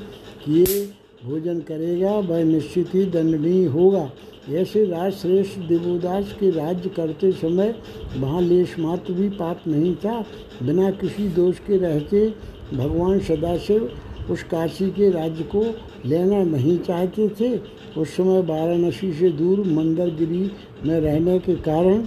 किए, 0.45 0.85
भोजन 1.25 1.59
करेगा, 1.59 2.11
वह 2.11 2.43
निश्चित 2.43 2.95
ही 2.95 3.05
दंडनीय 3.05 3.65
होगा। 3.65 4.09
ऐसे 4.51 4.85
राजश्रेष्ठ 4.85 5.59
देवोदास 5.59 6.31
के 6.39 6.49
राज्य 6.51 6.89
करते 6.89 7.31
समय 7.31 7.75
वहाँ 8.17 8.41
लेश 8.41 8.75
मात्र 8.79 9.13
भी 9.13 9.29
पाप 9.29 9.61
नहीं 9.67 9.95
था। 9.95 10.19
बिना 10.63 10.89
किसी 10.91 11.27
दोष 11.29 11.59
के 11.59 11.77
रहते 11.77 12.27
भगवान 12.73 13.19
सदाशिव 13.19 13.89
उस 14.29 14.43
काशी 14.43 14.89
के 14.91 15.09
राज्य 15.09 15.43
को 15.55 15.61
लेना 16.05 16.43
नहीं 16.43 16.77
चाहते 16.79 17.27
थे। 17.39 17.55
उस 17.97 18.15
समय 18.17 18.41
वाराणसी 18.41 19.11
से 19.13 19.29
दूर 19.31 19.59
मंदरगिरी 19.67 20.51
में 20.85 20.99
रहने 20.99 21.39
के 21.39 21.55
कारण 21.61 22.03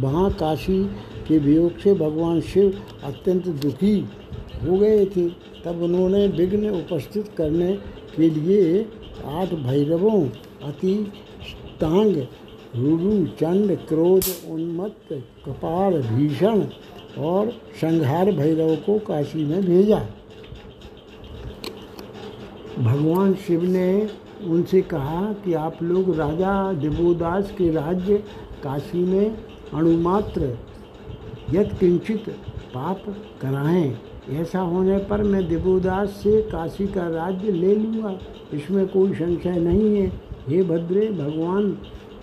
वहाँ 0.00 0.30
काशी 0.32 0.82
के 1.28 1.38
वियोग 1.38 1.78
से 1.78 1.94
भगवान 1.94 2.40
शिव 2.40 2.82
अत्यंत 3.04 3.46
दुखी 3.62 3.96
हो 4.64 4.78
गए 4.78 5.04
थे। 5.06 5.28
तब 5.64 5.82
उन्होंने 5.82 6.26
विघ्न 6.28 6.70
उपस्थित 6.70 7.28
करने 7.36 7.72
के 8.16 8.28
लिए 8.30 8.80
आठ 9.24 9.54
भैरवों 9.54 10.20
अति 10.64 10.94
तांग 11.84 12.16
रुरु, 12.76 13.26
चंड, 13.26 13.76
क्रोध, 13.88 14.24
उन्मत्त, 14.50 15.12
कपाल, 15.46 16.00
भीषण 16.02 16.62
और 17.18 17.50
संहार 17.80 18.30
भैरव 18.32 18.74
को 18.76 18.98
काशी 18.98 19.44
में 19.44 19.62
भेजा। 19.62 19.98
भगवान 22.78 23.34
शिव 23.34 23.62
ने 23.62 24.08
उनसे 24.46 24.82
कहा 24.82 25.32
कि 25.32 25.52
आप 25.54 25.82
लोग 25.82 26.16
राजा 26.18 26.72
दिवोदास 26.72 27.50
के 27.50 27.70
राज्य 27.70 28.16
काशी 28.62 28.98
में 28.98 29.36
अणुमात्र 29.74 30.58
यद 31.52 31.76
किंचित 31.80 32.28
पाप 32.74 33.04
कराएँ। 33.42 33.96
ऐसा 34.30 34.60
होने 34.60 34.98
पर 34.98 35.22
मैं 35.22 35.48
दिवोदास 35.48 36.08
से 36.08 36.42
काशी 36.42 36.86
का 36.86 37.08
राज्य 37.08 37.52
ले 37.52 37.74
लूँगा। 37.74 38.18
इसमें 38.52 38.86
कोई 38.88 39.14
संशय 39.14 39.58
नहीं 39.60 39.96
है। 39.96 40.23
हे 40.48 40.62
भद्रे, 40.62 41.08
भगवान 41.10 41.72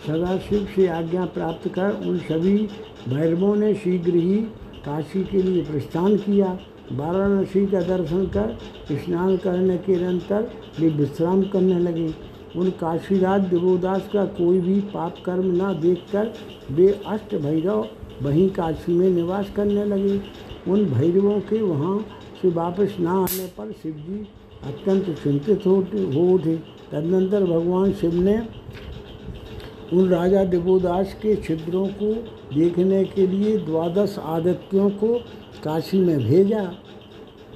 सदाशिव 0.08 0.68
से 0.76 0.88
आज्ञा 0.90 1.26
प्राप्त 1.28 1.68
कर 1.70 2.08
उन 2.08 2.18
सभी 2.20 2.58
भैरवों 3.08 3.56
ने 3.56 3.74
शीघ्र 3.76 4.16
ही 4.16 4.36
काशी 4.86 5.24
के 5.24 5.42
लिए 5.42 5.64
प्रस्थान 5.66 6.18
किया। 6.18 6.58
वाराणसी 6.92 7.66
का 7.68 7.82
दर्शन 7.82 8.26
कर 8.28 8.58
स्नान 8.94 9.38
करने 9.38 9.78
के 9.78 9.94
अंतर 10.06 10.50
वे 10.80 10.90
विश्राम 10.90 11.42
करने 11.44 11.80
लगे। 11.80 12.14
उन 12.56 12.70
काशीराज 12.80 13.42
देवोदास 13.44 14.10
का 14.14 14.26
कोई 14.38 14.60
भी 14.60 14.80
पाप 14.94 15.16
कर्म 15.26 15.52
न 15.56 15.74
देखकर 15.82 16.34
वे 16.72 16.88
अष्ट 17.08 17.36
भैरव 17.38 17.88
वहीं 18.22 18.50
काशी 18.50 18.94
में 18.94 19.10
निवास 19.10 19.50
करने 19.56 19.86
लगे। 19.86 20.20
उन 20.68 20.86
भैरवों 20.86 21.40
के 21.42 21.62
वहाँ 21.62 22.00
से 22.42 22.50
वापस 22.52 22.96
न 23.00 23.08
आने 23.08 23.46
पर 23.58 23.72
शिव 23.74 23.94
जी 24.00 24.28
अत्यंत 24.64 25.10
चिंतित 25.24 25.66
हो 25.66 25.76
उठे। 26.34 26.56
तदनंतर 26.92 27.44
भगवान 27.44 27.92
शिव 27.94 28.14
ने 28.14 28.38
उन 29.94 30.10
राजा 30.10 30.44
दिवोदास 30.44 31.14
के 31.14 31.36
छिद्रों 31.36 31.88
को 31.94 32.14
देखने 32.56 33.04
के 33.06 33.28
लिए 33.28 33.58
द्वादश 33.58 34.16
आदित्यों 34.20 34.90
को 34.90 35.14
काशी 35.64 35.98
में 35.98 36.18
भेजा। 36.20 36.64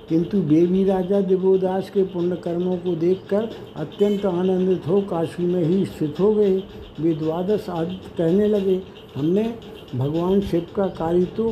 किंतु 0.09 0.41
बेबी 0.41 0.83
राजा 0.83 1.19
दिवोदास 1.21 1.89
के 1.89 2.03
पुण्य 2.03 2.35
कर्मों 2.35 2.77
को 2.77 2.95
देखकर 2.95 3.49
अत्यंत 3.75 4.25
आनंदित 4.25 4.87
हो 4.87 5.01
काशी 5.01 5.45
में 5.45 5.63
ही 5.63 5.85
स्थित 5.85 6.19
हो 6.19 6.33
गए। 6.33 6.57
वे 6.99 7.13
द्वादश 7.13 7.69
आदित्य 7.69 8.11
कहने 8.17 8.47
लगे, 8.47 8.81
हमने 9.15 9.43
भगवान 9.95 10.41
शिव 10.41 10.67
का 10.75 10.87
कार्य 10.93 11.25
तो 11.37 11.49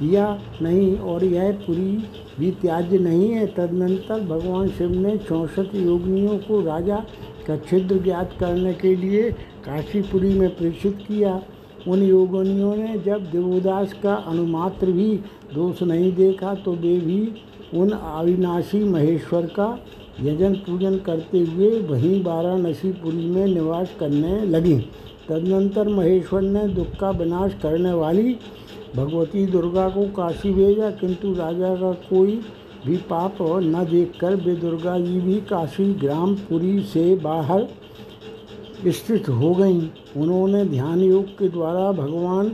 किया 0.00 0.26
नहीं 0.62 0.96
और 0.98 1.24
यह 1.24 1.50
पूरी 1.60 1.90
भी 2.38 2.50
त्याज्य 2.60 2.98
नहीं 2.98 3.30
है। 3.30 3.46
तदनंतर 3.48 4.20
भगवान 4.26 4.68
शिव 4.68 4.90
ने 4.98 5.16
चौंसठ 5.18 5.74
योगिनियों 5.76 6.38
को 6.38 6.60
राजा 6.60 7.04
का 7.46 7.56
छिद्र 7.60 7.98
ज्ञात 8.02 8.34
करने 8.40 8.72
के 8.74 8.94
लिए 8.96 9.30
काशीपुरी 9.64 10.32
में 10.34 10.48
प्रेषित 10.56 10.98
किया। 11.08 11.40
उन 11.88 12.02
योगिनियों 12.02 12.74
ने 12.76 12.98
जब 12.98 13.30
देवोदास 13.30 13.92
का 14.02 14.14
अनुमात्र 14.14 14.92
भी 14.92 15.12
दोष 15.54 15.82
नहीं 15.82 16.12
देखा 16.14 16.54
तो 16.54 16.72
वे 16.72 16.96
भी 17.00 17.20
उन 17.74 17.90
अविनाशी 17.90 18.82
महेश्वर 18.84 19.46
का 19.56 19.68
यजन 20.20 20.54
पूजन 20.66 20.96
करते 20.98 21.38
हुए 21.40 21.68
वहीं 21.80 22.22
वाराणसीपुरी 22.24 23.26
में 23.26 23.46
निवास 23.46 23.94
करने 24.00 24.40
लगी। 24.46 24.76
तदनंतर 25.28 25.88
महेश्वर 25.88 26.42
ने 26.42 26.66
दुख 26.68 26.96
का 27.00 27.10
विनाश 27.10 27.54
करने 27.62 27.92
वाली 27.94 28.36
भगवती 28.96 29.46
दुर्गा 29.46 29.88
को 29.88 30.04
काशी 30.12 30.52
भेजा, 30.52 30.90
किंतु 30.90 31.32
राजा 31.34 31.74
का 31.76 31.92
कोई 32.08 32.40
भी 32.86 32.96
पाप 33.10 33.36
न 33.40 33.84
देखकर 33.90 34.34
वे 34.36 34.54
दुर्गा 34.56 34.98
जी 34.98 35.20
भी 35.20 35.40
काशी 35.48 35.92
ग्रामपुरी 35.94 36.80
से 36.84 37.14
बाहर 37.16 37.68
स्थित 38.88 39.28
हो 39.28 39.54
गईं। 39.54 39.80
उन्होंने 40.16 40.64
ध्यान 40.64 41.00
योग 41.00 41.28
के 41.38 41.48
द्वारा 41.48 41.90
भगवान 41.92 42.50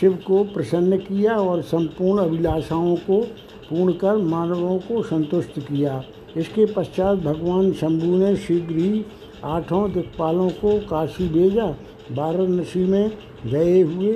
शिव 0.00 0.18
को 0.26 0.42
प्रसन्न 0.44 0.96
किया 0.98 1.36
और 1.36 1.62
संपूर्ण 1.62 2.22
अभिलाषाओं 2.22 2.94
को 2.98 3.20
पूर्ण 3.68 3.92
कर 3.92 4.16
मानवों 4.16 4.78
को 4.78 5.02
संतुष्ट 5.02 5.58
किया। 5.60 6.02
इसके 6.36 6.66
पश्चात 6.66 7.18
भगवान 7.18 7.72
शंभु 7.72 8.16
ने 8.16 8.34
शीघ्र 8.36 8.74
ही 8.74 9.04
आठों 9.44 9.90
दिक्पालों 9.92 10.48
को 10.52 10.78
काशी 10.86 11.28
भेजा। 11.28 11.66
वाराणसी 12.12 12.84
में 12.84 13.10
गए 13.46 13.80
हुए 13.82 14.12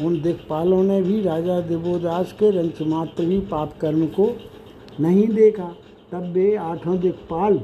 उन 0.00 0.20
दिक्पालों 0.22 0.82
ने 0.84 1.00
भी 1.02 1.20
राजा 1.22 1.60
देवोदास 1.60 2.32
के 2.32 2.50
रंच 2.50 2.80
मात्र 2.82 3.24
भी 3.24 3.38
पाप 3.50 3.76
कर्म 3.80 4.06
को 4.16 4.30
नहीं 5.00 5.26
देखा। 5.28 5.68
तब 6.12 6.32
वे 6.32 6.54
आठों 6.56 6.98
दिक्पाल 7.00 7.60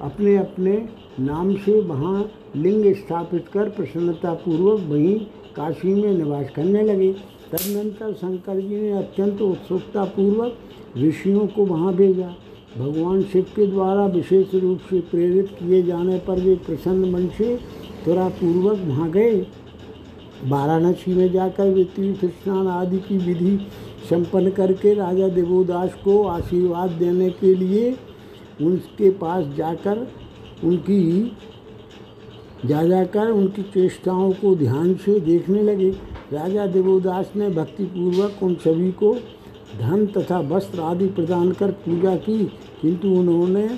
अपने 0.00 0.36
अपने 0.36 0.72
नाम 1.20 1.54
से 1.56 1.80
वहाँ 1.80 2.30
लिंग 2.56 2.94
स्थापित 2.94 3.48
कर 3.48 3.68
प्रसन्नतापूर्वक 3.70 4.80
वहीं 4.88 5.18
काशी 5.56 5.94
में 5.94 6.12
निवास 6.14 6.50
करने 6.56 6.82
लगे। 6.82 7.12
तदनंतर 7.52 8.12
शंकर 8.12 8.60
जी 8.60 8.80
ने 8.80 8.92
अत्यंत 8.98 9.42
उत्सुकतापूर्वक 9.42 10.58
ऋषियों 10.98 11.46
को 11.46 11.64
वहाँ 11.66 11.94
भेजा। 11.94 12.34
भगवान 12.78 13.22
शिव 13.22 13.46
के 13.56 13.66
द्वारा 13.66 14.06
विशेष 14.06 14.54
रूप 14.54 14.80
से 14.90 15.00
प्रेरित 15.10 15.48
किए 15.58 15.82
जाने 15.82 16.18
पर 16.18 16.40
वे 16.40 16.54
प्रसन्न 16.66 17.10
मन 17.10 17.26
से 17.28 17.56
त्वरापूर्वक 18.04 18.78
वहाँ 18.86 19.10
गए। 19.10 19.40
वाराणसी 20.44 21.14
में 21.14 21.32
जाकर 21.32 21.68
वे 21.68 21.84
तीर्थ 21.96 22.24
स्नान 22.26 22.66
आदि 22.68 22.98
की 22.98 23.16
विधि 23.18 23.56
संपन्न 24.10 24.50
करके 24.50 24.94
राजा 24.94 25.28
देवोदास 25.28 25.94
को 26.04 26.22
आशीर्वाद 26.28 26.90
देने 26.90 27.28
के 27.30 27.54
लिए 27.54 27.90
उनके 28.60 29.10
पास 29.18 29.44
जाकर 29.56 30.06
उनकी 30.64 31.00
जा 32.66 32.82
जाकर 32.82 33.30
उनकी 33.30 33.62
चेष्टाओं 33.74 34.32
को 34.32 34.54
ध्यान 34.56 34.94
से 34.94 35.18
देखने 35.20 35.62
लगे। 35.62 35.90
राजा 36.32 36.66
देवोदास 36.66 37.32
ने 37.36 37.48
भक्तिपूर्वक 37.50 38.42
उन 38.42 38.54
सभी 38.54 38.90
को 38.92 39.14
धन 39.78 40.06
तथा 40.16 40.38
वस्त्र 40.48 40.80
आदि 40.80 41.06
प्रदान 41.08 41.50
कर 41.52 41.70
पूजा 41.84 42.14
की, 42.16 42.44
किंतु 42.82 43.08
उन्होंने 43.10 43.68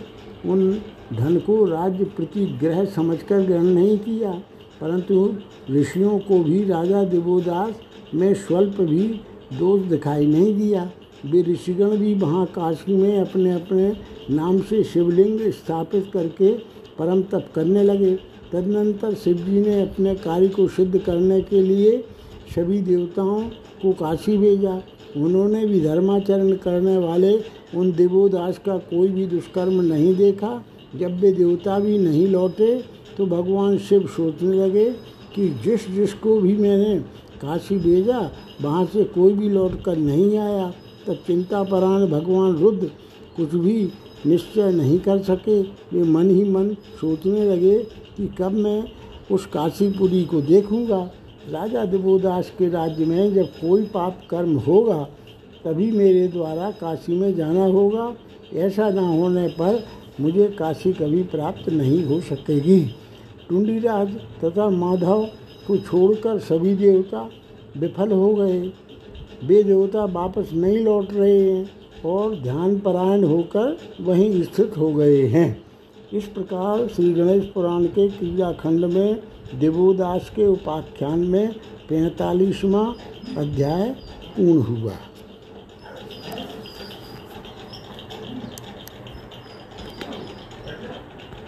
उन 0.46 0.72
धन 1.12 1.38
को 1.38 1.64
राज्य 1.64 2.04
प्रति 2.06 2.46
ग्रह 2.60 2.84
समझकर 2.86 3.42
ग्रहण 3.42 3.64
नहीं 3.64 3.98
किया। 3.98 4.32
परंतु 4.80 5.34
ऋषियों 5.70 6.18
को 6.18 6.42
भी 6.44 6.64
राजा 6.64 7.02
देवोदास 7.04 7.74
में 8.14 8.32
स्वल्प 8.34 8.80
भी 8.80 9.02
दोष 9.58 9.82
दिखाई 9.82 10.26
नहीं 10.26 10.54
दिया। 10.56 10.90
वे 11.24 11.42
ऋषिगण 11.42 11.96
भी 11.96 12.14
वहाँ 12.14 12.44
काशी 12.46 12.94
में 12.94 13.18
अपने 13.20 13.52
अपने 13.52 13.92
नाम 14.30 14.60
से 14.60 14.82
शिवलिंग 14.84 15.40
स्थापित 15.52 16.10
करके 16.12 16.52
परम 16.98 17.22
तप 17.22 17.48
करने 17.54 17.82
लगे। 17.82 18.14
तदनंतर 18.52 19.14
शिव 19.14 19.36
जी 19.36 19.60
ने 19.60 19.80
अपने 19.82 20.14
कार्य 20.14 20.48
को 20.48 20.66
सिद्ध 20.68 20.98
करने 20.98 21.40
के 21.42 21.62
लिए 21.62 21.96
सभी 22.54 22.80
देवताओं 22.82 23.40
को 23.82 23.92
काशी 23.92 24.36
भेजा। 24.38 24.80
उन्होंने 25.16 25.64
भी 25.66 25.80
धर्माचरण 25.80 26.52
करने 26.56 26.96
वाले 26.98 27.32
उन 27.74 27.92
देवोदास 27.92 28.58
का 28.58 28.76
कोई 28.90 29.08
भी 29.08 29.26
दुष्कर्म 29.26 29.80
नहीं 29.82 30.14
देखा। 30.16 30.62
जब 30.96 31.18
वे 31.20 31.32
देवता 31.32 31.78
भी 31.80 31.98
नहीं 31.98 32.26
लौटे 32.26 32.76
तो 33.16 33.26
भगवान 33.26 33.76
शिव 33.78 34.06
सोचने 34.06 34.56
लगे 34.56 34.90
कि 35.34 35.48
जिस 35.64 35.88
जिसको 35.90 36.38
भी 36.40 36.56
मैंने 36.56 36.98
काशी 37.40 37.76
भेजा, 37.76 38.18
वहाँ 38.62 38.84
से 38.86 39.04
कोई 39.04 39.32
भी 39.34 39.48
लौट 39.48 39.82
कर 39.82 39.96
नहीं 39.96 40.36
आया 40.38 40.72
तब 41.06 41.18
चिंता 41.26 41.62
परायण 41.62 42.06
भगवान 42.10 42.56
रुद्र 42.56 42.90
कुछ 43.36 43.54
भी 43.54 43.90
निश्चय 44.26 44.70
नहीं 44.72 44.98
कर 44.98 45.18
सके। 45.22 45.60
वे 45.62 46.02
मन 46.02 46.30
ही 46.30 46.44
मन 46.44 46.68
सोचने 47.00 47.44
लगे 47.44 47.78
कि 48.16 48.26
कब 48.38 48.52
मैं 48.54 48.82
उस 49.30 49.46
काशीपुरी 49.46 50.24
को 50.24 50.40
देखूँगा। 50.42 50.98
राजा 51.50 51.84
देवोदास 51.84 52.52
के 52.58 52.68
राज्य 52.68 53.04
में 53.04 53.34
जब 53.34 53.46
कोई 53.60 53.82
पाप 53.84 54.20
कर्म 54.30 54.56
होगा, 54.58 55.02
तभी 55.64 55.90
मेरे 55.92 56.26
द्वारा 56.28 56.70
काशी 56.70 57.16
में 57.16 57.34
जाना 57.36 57.64
होगा। 57.66 58.14
ऐसा 58.54 58.88
न 58.90 58.98
होने 58.98 59.46
पर 59.48 59.84
मुझे 60.20 60.46
काशी 60.58 60.92
कभी 60.92 61.22
प्राप्त 61.22 61.68
नहीं 61.68 62.04
हो 62.04 62.20
सकेगी। 62.20 62.80
टुंडीराज 63.48 64.14
तथा 64.44 64.68
माधव 64.70 65.24
को 65.66 65.76
छोड़कर 65.76 66.38
सभी 66.38 66.74
देवता 66.74 67.28
विफल 67.76 68.12
हो 68.12 68.34
गए। 68.34 68.60
वे 69.44 69.62
देवता 69.62 70.04
वापस 70.04 70.50
नहीं 70.52 70.78
लौट 70.78 71.12
रहे 71.12 71.40
हैं 71.40 71.70
और 72.04 72.34
ध्यान 72.36 72.78
परायण 72.78 73.24
होकर 73.24 73.76
वहीं 74.00 74.42
स्थित 74.42 74.76
हो 74.78 74.92
गए 74.94 75.22
हैं। 75.26 75.64
इस 76.12 76.24
प्रकार 76.24 76.86
श्री 76.88 77.12
गणेश 77.12 77.44
पुराण 77.44 77.84
के 77.86 78.08
क्रियाखंड 78.08 78.84
में 78.84 79.20
देवोदास 79.60 80.30
के 80.30 80.46
उपाख्यान 80.46 81.18
में 81.18 81.52
पैंतालीसवां 81.88 82.86
अध्याय 83.36 83.88
पूर्ण 84.36 84.60
हुआ। 84.60 84.92